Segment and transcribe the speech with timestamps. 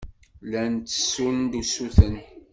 [0.45, 2.15] Llan ttessun-d usuten.